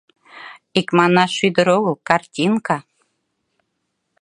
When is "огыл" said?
1.77-1.95